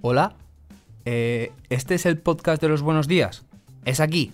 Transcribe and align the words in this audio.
Hola, 0.00 0.32
eh, 1.04 1.52
¿este 1.68 1.96
es 1.96 2.06
el 2.06 2.18
podcast 2.18 2.62
de 2.62 2.68
los 2.68 2.82
buenos 2.82 3.08
días? 3.08 3.44
¿Es 3.84 4.00
aquí? 4.00 4.30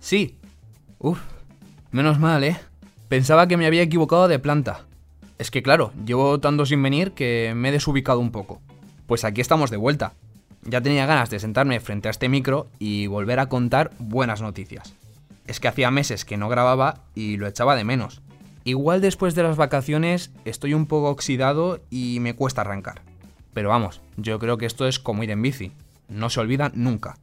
Sí. 0.00 0.36
Uf, 0.98 1.18
menos 1.90 2.18
mal, 2.18 2.44
¿eh? 2.44 2.56
Pensaba 3.08 3.46
que 3.48 3.56
me 3.56 3.66
había 3.66 3.82
equivocado 3.82 4.28
de 4.28 4.38
planta. 4.38 4.86
Es 5.38 5.50
que 5.50 5.62
claro, 5.62 5.92
llevo 6.06 6.40
tanto 6.40 6.64
sin 6.64 6.82
venir 6.82 7.12
que 7.12 7.52
me 7.56 7.68
he 7.68 7.72
desubicado 7.72 8.20
un 8.20 8.30
poco. 8.30 8.60
Pues 9.06 9.24
aquí 9.24 9.40
estamos 9.40 9.70
de 9.70 9.76
vuelta. 9.76 10.14
Ya 10.62 10.80
tenía 10.80 11.06
ganas 11.06 11.28
de 11.28 11.40
sentarme 11.40 11.80
frente 11.80 12.08
a 12.08 12.10
este 12.10 12.28
micro 12.28 12.68
y 12.78 13.06
volver 13.06 13.40
a 13.40 13.48
contar 13.50 13.90
buenas 13.98 14.40
noticias. 14.40 14.94
Es 15.46 15.60
que 15.60 15.68
hacía 15.68 15.90
meses 15.90 16.24
que 16.24 16.36
no 16.38 16.48
grababa 16.48 17.00
y 17.14 17.36
lo 17.36 17.46
echaba 17.46 17.76
de 17.76 17.84
menos. 17.84 18.22
Igual 18.64 19.02
después 19.02 19.34
de 19.34 19.42
las 19.42 19.56
vacaciones 19.56 20.30
estoy 20.46 20.72
un 20.72 20.86
poco 20.86 21.10
oxidado 21.10 21.80
y 21.90 22.18
me 22.20 22.34
cuesta 22.34 22.62
arrancar. 22.62 23.02
Pero 23.52 23.68
vamos, 23.68 24.00
yo 24.16 24.38
creo 24.38 24.56
que 24.56 24.66
esto 24.66 24.88
es 24.88 24.98
como 24.98 25.22
ir 25.22 25.30
en 25.30 25.42
bici. 25.42 25.72
No 26.08 26.30
se 26.30 26.40
olvida 26.40 26.72
nunca. 26.74 27.18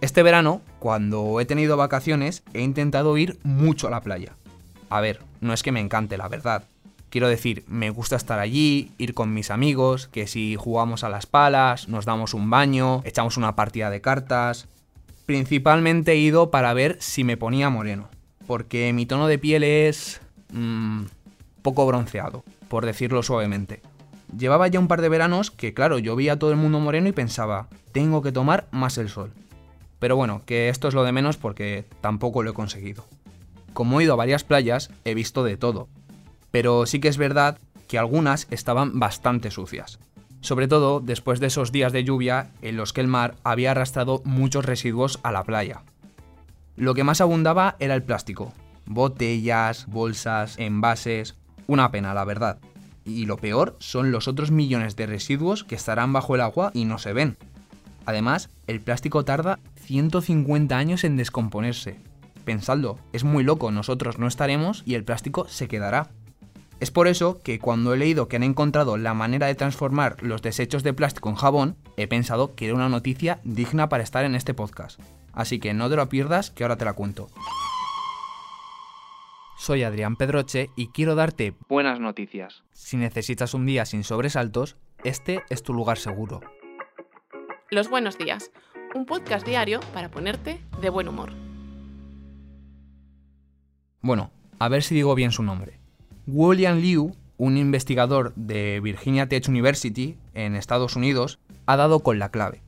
Este 0.00 0.22
verano, 0.22 0.62
cuando 0.78 1.40
he 1.40 1.44
tenido 1.44 1.76
vacaciones, 1.76 2.42
he 2.54 2.62
intentado 2.62 3.18
ir 3.18 3.38
mucho 3.42 3.88
a 3.88 3.90
la 3.90 4.00
playa. 4.00 4.36
A 4.88 5.00
ver, 5.00 5.20
no 5.40 5.52
es 5.52 5.62
que 5.62 5.72
me 5.72 5.80
encante, 5.80 6.16
la 6.16 6.28
verdad. 6.28 6.64
Quiero 7.10 7.28
decir, 7.28 7.64
me 7.66 7.90
gusta 7.90 8.14
estar 8.14 8.38
allí, 8.38 8.92
ir 8.96 9.14
con 9.14 9.34
mis 9.34 9.50
amigos, 9.50 10.06
que 10.06 10.28
si 10.28 10.54
jugamos 10.54 11.02
a 11.02 11.08
las 11.08 11.26
palas, 11.26 11.88
nos 11.88 12.04
damos 12.04 12.32
un 12.32 12.48
baño, 12.48 13.02
echamos 13.04 13.36
una 13.36 13.56
partida 13.56 13.90
de 13.90 14.00
cartas. 14.00 14.68
Principalmente 15.26 16.12
he 16.12 16.16
ido 16.16 16.52
para 16.52 16.72
ver 16.72 16.96
si 17.00 17.24
me 17.24 17.36
ponía 17.36 17.68
moreno, 17.68 18.08
porque 18.46 18.92
mi 18.92 19.06
tono 19.06 19.26
de 19.26 19.38
piel 19.38 19.64
es... 19.64 20.20
Mmm, 20.52 21.04
poco 21.62 21.86
bronceado, 21.86 22.44
por 22.68 22.86
decirlo 22.86 23.22
suavemente. 23.22 23.82
Llevaba 24.36 24.68
ya 24.68 24.78
un 24.78 24.88
par 24.88 25.00
de 25.00 25.08
veranos 25.08 25.50
que, 25.50 25.74
claro, 25.74 25.98
yo 25.98 26.16
veía 26.16 26.34
a 26.34 26.38
todo 26.38 26.50
el 26.50 26.56
mundo 26.56 26.78
moreno 26.80 27.08
y 27.08 27.12
pensaba, 27.12 27.68
tengo 27.92 28.22
que 28.22 28.32
tomar 28.32 28.68
más 28.70 28.96
el 28.98 29.08
sol. 29.08 29.32
Pero 29.98 30.16
bueno, 30.16 30.42
que 30.46 30.68
esto 30.68 30.88
es 30.88 30.94
lo 30.94 31.04
de 31.04 31.12
menos 31.12 31.36
porque 31.36 31.84
tampoco 32.00 32.42
lo 32.42 32.50
he 32.50 32.54
conseguido. 32.54 33.04
Como 33.72 34.00
he 34.00 34.04
ido 34.04 34.14
a 34.14 34.16
varias 34.16 34.44
playas, 34.44 34.90
he 35.04 35.14
visto 35.14 35.44
de 35.44 35.56
todo. 35.56 35.88
Pero 36.50 36.86
sí 36.86 37.00
que 37.00 37.08
es 37.08 37.18
verdad 37.18 37.58
que 37.86 37.98
algunas 37.98 38.46
estaban 38.50 38.98
bastante 38.98 39.50
sucias. 39.50 39.98
Sobre 40.40 40.68
todo 40.68 41.00
después 41.00 41.38
de 41.38 41.48
esos 41.48 41.70
días 41.70 41.92
de 41.92 42.04
lluvia 42.04 42.50
en 42.62 42.76
los 42.76 42.92
que 42.92 43.02
el 43.02 43.08
mar 43.08 43.34
había 43.44 43.72
arrastrado 43.72 44.22
muchos 44.24 44.64
residuos 44.64 45.20
a 45.22 45.32
la 45.32 45.44
playa. 45.44 45.82
Lo 46.76 46.94
que 46.94 47.04
más 47.04 47.20
abundaba 47.20 47.76
era 47.78 47.94
el 47.94 48.02
plástico. 48.02 48.54
Botellas, 48.92 49.86
bolsas, 49.86 50.58
envases. 50.58 51.36
Una 51.68 51.92
pena, 51.92 52.12
la 52.12 52.24
verdad. 52.24 52.58
Y 53.04 53.26
lo 53.26 53.36
peor 53.36 53.76
son 53.78 54.10
los 54.10 54.26
otros 54.26 54.50
millones 54.50 54.96
de 54.96 55.06
residuos 55.06 55.62
que 55.62 55.76
estarán 55.76 56.12
bajo 56.12 56.34
el 56.34 56.40
agua 56.40 56.72
y 56.74 56.86
no 56.86 56.98
se 56.98 57.12
ven. 57.12 57.36
Además, 58.04 58.50
el 58.66 58.80
plástico 58.80 59.24
tarda 59.24 59.60
150 59.76 60.76
años 60.76 61.04
en 61.04 61.16
descomponerse. 61.16 62.00
Pensadlo, 62.44 62.98
es 63.12 63.22
muy 63.22 63.44
loco, 63.44 63.70
nosotros 63.70 64.18
no 64.18 64.26
estaremos 64.26 64.82
y 64.84 64.96
el 64.96 65.04
plástico 65.04 65.46
se 65.46 65.68
quedará. 65.68 66.08
Es 66.80 66.90
por 66.90 67.06
eso 67.06 67.40
que 67.44 67.60
cuando 67.60 67.94
he 67.94 67.96
leído 67.96 68.26
que 68.26 68.34
han 68.34 68.42
encontrado 68.42 68.96
la 68.96 69.14
manera 69.14 69.46
de 69.46 69.54
transformar 69.54 70.16
los 70.20 70.42
desechos 70.42 70.82
de 70.82 70.94
plástico 70.94 71.28
en 71.28 71.36
jabón, 71.36 71.76
he 71.96 72.08
pensado 72.08 72.56
que 72.56 72.66
era 72.66 72.74
una 72.74 72.88
noticia 72.88 73.38
digna 73.44 73.88
para 73.88 74.02
estar 74.02 74.24
en 74.24 74.34
este 74.34 74.52
podcast. 74.52 74.98
Así 75.32 75.60
que 75.60 75.74
no 75.74 75.88
te 75.88 75.94
lo 75.94 76.08
pierdas, 76.08 76.50
que 76.50 76.64
ahora 76.64 76.76
te 76.76 76.84
la 76.84 76.94
cuento. 76.94 77.28
Soy 79.60 79.82
Adrián 79.82 80.16
Pedroche 80.16 80.70
y 80.74 80.86
quiero 80.86 81.14
darte 81.14 81.52
buenas 81.68 82.00
noticias. 82.00 82.64
Si 82.72 82.96
necesitas 82.96 83.52
un 83.52 83.66
día 83.66 83.84
sin 83.84 84.04
sobresaltos, 84.04 84.78
este 85.04 85.42
es 85.50 85.62
tu 85.62 85.74
lugar 85.74 85.98
seguro. 85.98 86.40
Los 87.70 87.90
buenos 87.90 88.16
días, 88.16 88.52
un 88.94 89.04
podcast 89.04 89.46
diario 89.46 89.80
para 89.92 90.10
ponerte 90.10 90.62
de 90.80 90.88
buen 90.88 91.08
humor. 91.08 91.34
Bueno, 94.00 94.30
a 94.58 94.70
ver 94.70 94.82
si 94.82 94.94
digo 94.94 95.14
bien 95.14 95.30
su 95.30 95.42
nombre. 95.42 95.78
William 96.26 96.78
Liu, 96.78 97.14
un 97.36 97.58
investigador 97.58 98.32
de 98.36 98.80
Virginia 98.80 99.28
Tech 99.28 99.46
University 99.46 100.16
en 100.32 100.56
Estados 100.56 100.96
Unidos, 100.96 101.38
ha 101.66 101.76
dado 101.76 102.00
con 102.00 102.18
la 102.18 102.30
clave. 102.30 102.62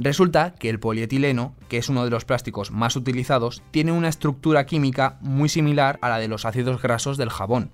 Resulta 0.00 0.54
que 0.54 0.70
el 0.70 0.78
polietileno, 0.78 1.56
que 1.68 1.76
es 1.76 1.88
uno 1.88 2.04
de 2.04 2.10
los 2.10 2.24
plásticos 2.24 2.70
más 2.70 2.94
utilizados, 2.94 3.64
tiene 3.72 3.90
una 3.90 4.08
estructura 4.08 4.64
química 4.64 5.18
muy 5.20 5.48
similar 5.48 5.98
a 6.02 6.08
la 6.08 6.20
de 6.20 6.28
los 6.28 6.44
ácidos 6.44 6.80
grasos 6.80 7.16
del 7.16 7.30
jabón. 7.30 7.72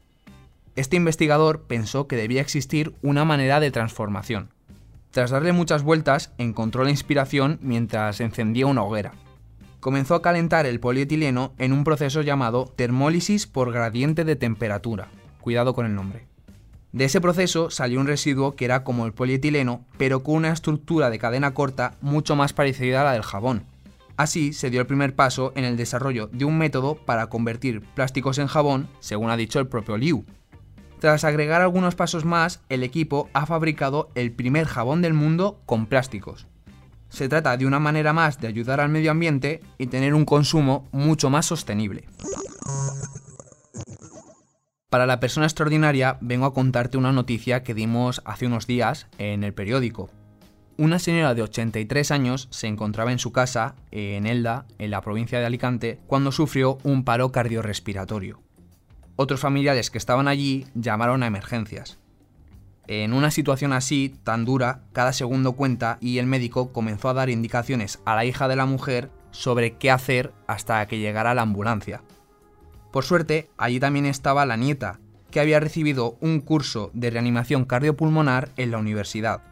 Este 0.75 0.97
investigador 0.97 1.65
pensó 1.65 2.07
que 2.09 2.17
debía 2.17 2.41
existir 2.41 2.95
una 3.03 3.27
manera 3.27 3.61
de 3.61 3.71
transformación. 3.71 4.49
Tras 5.11 5.33
darle 5.33 5.53
muchas 5.53 5.83
vueltas, 5.83 6.33
encontró 6.39 6.83
la 6.83 6.91
inspiración 6.91 7.59
mientras 7.61 8.23
encendía 8.23 8.67
una 8.67 8.83
hoguera. 8.83 9.13
Comenzó 9.81 10.15
a 10.15 10.23
calentar 10.23 10.65
el 10.65 10.81
polietileno 10.81 11.53
en 11.59 11.75
un 11.75 11.85
proceso 11.85 12.23
llamado 12.23 12.73
termólisis 12.75 13.47
por 13.47 13.71
gradiente 13.71 14.25
de 14.25 14.35
temperatura. 14.35 15.09
Cuidado 15.43 15.75
con 15.75 15.85
el 15.85 15.95
nombre. 15.95 16.34
De 16.95 17.07
ese 17.07 17.21
proceso 17.21 17.71
salió 17.71 17.99
un 17.99 18.07
residuo 18.07 18.55
que 18.55 18.67
era 18.67 18.85
como 18.85 19.05
el 19.05 19.13
polietileno, 19.13 19.85
pero 19.99 20.23
con 20.23 20.37
una 20.37 20.53
estructura 20.53 21.11
de 21.11 21.19
cadena 21.19 21.53
corta 21.53 21.97
mucho 22.01 22.37
más 22.37 22.53
parecida 22.53 23.01
a 23.01 23.05
la 23.05 23.13
del 23.15 23.25
jabón. 23.25 23.65
Así 24.17 24.53
se 24.53 24.71
dio 24.71 24.81
el 24.81 24.87
primer 24.87 25.13
paso 25.17 25.53
en 25.57 25.65
el 25.65 25.77
desarrollo 25.77 26.29
de 26.29 26.45
un 26.45 26.57
método 26.57 26.95
para 26.95 27.27
convertir 27.27 27.81
plásticos 27.81 28.39
en 28.39 28.47
jabón, 28.47 28.89
según 29.01 29.31
ha 29.31 29.37
dicho 29.37 29.59
el 29.59 29.67
propio 29.67 29.97
Liu. 29.97 30.25
Tras 31.01 31.25
agregar 31.25 31.63
algunos 31.63 31.97
pasos 31.97 32.25
más, 32.25 32.61
el 32.69 32.85
equipo 32.85 33.29
ha 33.33 33.45
fabricado 33.45 34.09
el 34.15 34.31
primer 34.31 34.67
jabón 34.67 35.03
del 35.03 35.15
mundo 35.15 35.59
con 35.67 35.87
plásticos. 35.87 36.47
Se 37.09 37.29
trata 37.29 37.57
de 37.57 37.67
una 37.67 37.81
manera 37.81 38.13
más 38.13 38.41
de 38.41 38.47
ayudar 38.47 38.79
al 38.79 38.89
medio 38.89 39.11
ambiente 39.11 39.63
y 39.79 39.89
tener 39.89 40.15
un 40.15 40.25
consumo 40.25 40.87
mucho 40.93 41.29
más 41.29 41.47
sostenible. 41.47 42.05
Para 44.95 45.07
la 45.07 45.19
persona 45.19 45.47
extraordinaria 45.47 46.19
vengo 46.21 46.47
a 46.47 46.55
contarte 46.55 46.97
una 46.97 47.11
noticia 47.11 47.65
que 47.65 47.75
dimos 47.75 48.23
hace 48.25 48.47
unos 48.47 48.69
días 48.69 49.09
en 49.19 49.43
el 49.43 49.53
periódico. 49.53 50.09
Una 50.77 51.01
señora 51.01 51.35
de 51.35 51.43
83 51.43 52.13
años 52.13 52.47
se 52.53 52.69
encontraba 52.69 53.11
en 53.11 53.19
su 53.19 53.33
casa, 53.33 53.75
en 53.91 54.25
Elda, 54.25 54.67
en 54.79 54.93
la 54.93 55.01
provincia 55.01 55.41
de 55.41 55.47
Alicante, 55.47 55.99
cuando 56.07 56.31
sufrió 56.31 56.79
un 56.85 57.03
paro 57.03 57.33
cardiorrespiratorio. 57.33 58.41
Otros 59.17 59.41
familiares 59.41 59.91
que 59.91 59.99
estaban 59.99 60.29
allí 60.29 60.65
llamaron 60.77 61.25
a 61.25 61.27
emergencias. 61.27 61.99
En 62.87 63.15
una 63.15 63.33
situación 63.33 63.73
así, 63.73 64.15
tan 64.23 64.45
dura, 64.45 64.83
cada 64.93 65.13
segundo 65.13 65.55
cuenta 65.55 65.99
y 66.01 66.19
el 66.19 66.27
médico 66.27 66.73
comenzó 66.73 67.09
a 67.09 67.15
dar 67.15 67.31
indicaciones 67.31 67.99
a 68.05 68.15
la 68.15 68.25
hija 68.27 68.47
de 68.47 68.55
la 68.55 68.67
mujer 68.67 69.11
sobre 69.33 69.77
qué 69.77 69.91
hacer 69.91 70.33
hasta 70.47 70.87
que 70.87 71.01
llegara 71.01 71.35
la 71.35 71.43
ambulancia. 71.43 72.05
Por 72.95 73.03
suerte, 73.03 73.51
allí 73.59 73.81
también 73.81 74.07
estaba 74.07 74.47
la 74.47 74.57
nieta, 74.57 75.01
que 75.33 75.41
había 75.41 75.59
recibido 75.59 76.17
un 76.21 76.39
curso 76.39 76.93
de 76.95 77.11
reanimación 77.11 77.65
cardiopulmonar 77.65 78.51
en 78.57 78.71
la 78.71 78.79
universidad. 78.79 79.43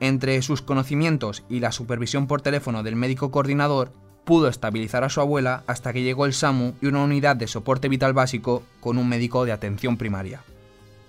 Entre 0.00 0.40
sus 0.40 0.62
conocimientos 0.62 1.44
y 1.50 1.60
la 1.60 1.72
supervisión 1.72 2.26
por 2.26 2.40
teléfono 2.40 2.82
del 2.82 2.96
médico 2.96 3.30
coordinador, 3.30 3.92
pudo 4.24 4.48
estabilizar 4.48 5.04
a 5.04 5.10
su 5.10 5.20
abuela 5.20 5.62
hasta 5.66 5.92
que 5.92 6.02
llegó 6.02 6.24
el 6.24 6.32
SAMU 6.32 6.72
y 6.80 6.86
una 6.86 7.04
unidad 7.04 7.36
de 7.36 7.48
soporte 7.48 7.90
vital 7.90 8.14
básico 8.14 8.62
con 8.80 8.96
un 8.96 9.10
médico 9.10 9.44
de 9.44 9.52
atención 9.52 9.98
primaria. 9.98 10.40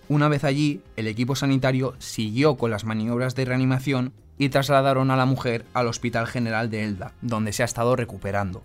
Una 0.09 0.27
vez 0.27 0.43
allí, 0.43 0.81
el 0.97 1.07
equipo 1.07 1.37
sanitario 1.37 1.93
siguió 1.99 2.57
con 2.57 2.69
las 2.69 2.83
maniobras 2.83 3.33
de 3.33 3.45
reanimación 3.45 4.11
y 4.37 4.49
trasladaron 4.49 5.09
a 5.09 5.15
la 5.15 5.25
mujer 5.25 5.63
al 5.73 5.87
Hospital 5.87 6.27
General 6.27 6.69
de 6.69 6.83
Elda, 6.83 7.13
donde 7.21 7.53
se 7.53 7.61
ha 7.61 7.65
estado 7.65 7.95
recuperando. 7.95 8.61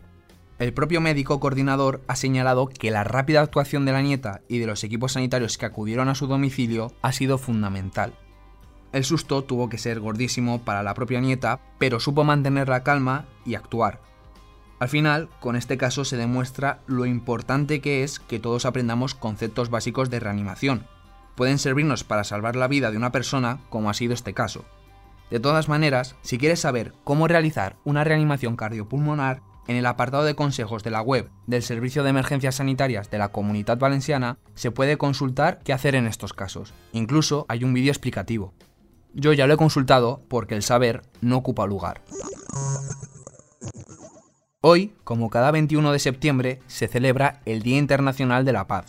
El 0.58 0.72
propio 0.72 1.02
médico 1.02 1.38
coordinador 1.38 2.00
ha 2.08 2.16
señalado 2.16 2.68
que 2.68 2.90
la 2.90 3.04
rápida 3.04 3.42
actuación 3.42 3.84
de 3.84 3.92
la 3.92 4.00
nieta 4.00 4.40
y 4.48 4.58
de 4.58 4.66
los 4.66 4.84
equipos 4.84 5.12
sanitarios 5.12 5.58
que 5.58 5.66
acudieron 5.66 6.08
a 6.08 6.14
su 6.14 6.26
domicilio 6.26 6.94
ha 7.02 7.12
sido 7.12 7.36
fundamental. 7.36 8.14
El 8.92 9.04
susto 9.04 9.44
tuvo 9.44 9.68
que 9.68 9.76
ser 9.76 10.00
gordísimo 10.00 10.64
para 10.64 10.82
la 10.82 10.94
propia 10.94 11.20
nieta, 11.20 11.60
pero 11.78 12.00
supo 12.00 12.24
mantener 12.24 12.70
la 12.70 12.82
calma 12.82 13.26
y 13.44 13.54
actuar. 13.54 14.00
Al 14.78 14.88
final, 14.88 15.28
con 15.40 15.56
este 15.56 15.76
caso 15.76 16.06
se 16.06 16.16
demuestra 16.16 16.80
lo 16.86 17.04
importante 17.04 17.82
que 17.82 18.02
es 18.02 18.18
que 18.18 18.38
todos 18.38 18.64
aprendamos 18.64 19.14
conceptos 19.14 19.68
básicos 19.68 20.08
de 20.08 20.20
reanimación. 20.20 20.86
Pueden 21.34 21.58
servirnos 21.58 22.02
para 22.04 22.24
salvar 22.24 22.56
la 22.56 22.68
vida 22.68 22.90
de 22.90 22.96
una 22.96 23.12
persona, 23.12 23.60
como 23.68 23.90
ha 23.90 23.94
sido 23.94 24.14
este 24.14 24.32
caso. 24.32 24.64
De 25.30 25.40
todas 25.40 25.68
maneras, 25.68 26.16
si 26.22 26.38
quieres 26.38 26.60
saber 26.60 26.94
cómo 27.04 27.28
realizar 27.28 27.76
una 27.84 28.04
reanimación 28.04 28.56
cardiopulmonar, 28.56 29.42
en 29.68 29.76
el 29.76 29.86
apartado 29.86 30.24
de 30.24 30.34
consejos 30.34 30.82
de 30.82 30.90
la 30.90 31.02
web 31.02 31.30
del 31.46 31.62
Servicio 31.62 32.02
de 32.02 32.10
Emergencias 32.10 32.56
Sanitarias 32.56 33.10
de 33.10 33.18
la 33.18 33.28
Comunidad 33.28 33.78
Valenciana 33.78 34.38
se 34.54 34.70
puede 34.70 34.96
consultar 34.96 35.60
qué 35.64 35.72
hacer 35.72 35.94
en 35.94 36.06
estos 36.06 36.32
casos. 36.32 36.74
Incluso 36.92 37.46
hay 37.48 37.64
un 37.64 37.74
vídeo 37.74 37.90
explicativo. 37.90 38.54
Yo 39.12 39.32
ya 39.32 39.46
lo 39.46 39.54
he 39.54 39.56
consultado 39.56 40.22
porque 40.28 40.54
el 40.54 40.62
saber 40.62 41.02
no 41.20 41.38
ocupa 41.38 41.66
lugar. 41.66 42.02
Hoy, 44.60 44.92
como 45.04 45.30
cada 45.30 45.50
21 45.50 45.92
de 45.92 45.98
septiembre, 45.98 46.60
se 46.66 46.88
celebra 46.88 47.40
el 47.44 47.62
Día 47.62 47.78
Internacional 47.78 48.44
de 48.44 48.52
la 48.52 48.66
Paz. 48.66 48.86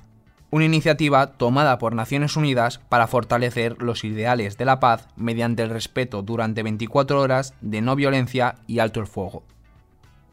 una 0.49 0.63
iniciativa 0.63 1.33
tomada 1.33 1.77
por 1.77 1.93
Naciones 1.93 2.37
Unidas 2.37 2.79
para 2.89 3.07
fortalecer 3.07 3.81
los 3.81 4.05
ideales 4.05 4.57
de 4.57 4.63
la 4.63 4.79
paz 4.79 5.09
mediante 5.17 5.61
el 5.61 5.69
respeto 5.69 6.21
durante 6.21 6.63
24 6.63 7.19
horas 7.19 7.53
de 7.59 7.81
no 7.81 7.97
violencia 7.97 8.55
y 8.65 8.79
alto 8.79 9.01
el 9.01 9.07
fuego. 9.07 9.43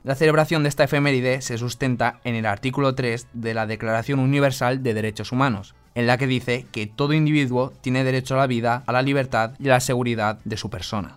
La 0.05 0.15
celebración 0.15 0.63
de 0.63 0.69
esta 0.69 0.85
efeméride 0.85 1.41
se 1.41 1.57
sustenta 1.57 2.21
en 2.25 2.35
el 2.35 2.45
artículo 2.45 2.95
3 2.95 3.27
de 3.33 3.55
la 3.55 3.67
Declaración 3.67 4.21
Universal 4.21 4.83
de 4.83 4.93
Derechos 4.93 5.33
Humanos, 5.33 5.75
en 5.95 6.07
la 6.07 6.19
que 6.19 6.27
dice 6.27 6.67
que 6.73 6.87
todo 6.87 7.15
individuo 7.15 7.73
tiene 7.81 8.05
derecho 8.05 8.35
a 8.35 8.37
la 8.37 8.47
vida, 8.47 8.83
a 8.87 8.93
la 8.93 9.01
libertad 9.01 9.53
y 9.59 9.69
a 9.69 9.73
la 9.73 9.81
seguridad 9.81 10.41
de 10.45 10.59
su 10.59 10.69
persona. 10.69 11.17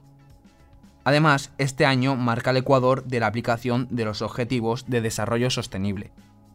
Además, 1.03 1.51
este 1.57 1.85
año 1.85 2.15
marca 2.15 2.51
el 2.51 2.57
Ecuador 2.57 3.03
de 3.03 3.19
la 3.19 3.27
aplicación 3.27 3.89
de 3.91 4.05
los 4.05 4.21
Objetivos 4.21 4.85
de 4.87 5.01
Desarrollo 5.01 5.49
Sostenible. 5.49 6.11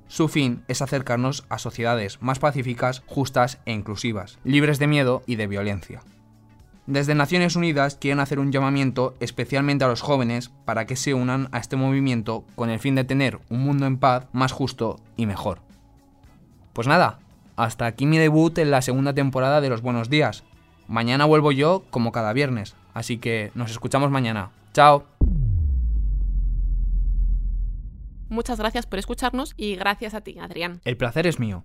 Su 0.09 0.29
fin 0.29 0.65
es 0.69 0.81
acercarnos 0.81 1.45
a 1.51 1.59
sociedades 1.59 2.23
más 2.23 2.39
pacíficas, 2.39 3.03
justas 3.05 3.59
e 3.67 3.73
inclusivas, 3.73 4.39
libres 4.43 4.79
de 4.79 4.87
miedo 4.87 5.23
y 5.27 5.37
de 5.37 5.49
violencia. 5.49 6.01
Desde 6.87 7.15
Naciones 7.15 7.55
Unidas 7.55 7.95
quieren 7.95 8.19
hacer 8.19 8.41
un 8.41 8.51
llamamiento 8.51 9.15
especialmente 9.21 9.85
a 9.85 9.89
los 9.89 10.01
jóvenes 10.01 10.51
para 10.65 10.85
que 10.85 10.97
se 10.97 11.15
unan 11.15 11.49
a 11.53 11.59
este 11.59 11.77
movimiento 11.77 12.45
con 12.57 12.71
el 12.71 12.81
fin 12.81 12.97
de 12.97 13.05
tener 13.05 13.39
un 13.51 13.61
mundo 13.61 13.87
en 13.87 13.99
paz 13.99 14.27
más 14.33 14.51
justo 14.51 14.99
y 15.17 15.27
mejor. 15.27 15.61
Pues 16.73 16.89
nada, 16.89 17.21
hasta 17.55 17.87
aquí 17.87 18.05
mi 18.05 18.19
debut 18.19 18.59
en 18.59 18.73
la 18.73 18.83
segunda 18.83 19.15
temporada 19.15 19.61
de 19.61 19.69
Los 19.69 19.81
Buenos 19.81 20.11
Días. 20.11 20.43
Mañana 20.89 21.25
vuelvo 21.25 21.53
yo 21.53 21.85
como 21.91 22.11
cada 22.11 22.33
viernes, 22.33 22.75
así 22.95 23.19
que 23.19 23.53
nos 23.55 23.71
escuchamos 23.71 24.11
mañana. 24.11 24.51
Chao. 24.73 25.05
Muchas 28.29 28.59
gracias 28.59 28.87
por 28.87 28.99
escucharnos 28.99 29.55
y 29.57 29.77
gracias 29.77 30.15
a 30.15 30.23
ti, 30.23 30.39
Adrián. 30.41 30.81
El 30.85 30.97
placer 30.97 31.29
es 31.29 31.39
mío. 31.39 31.65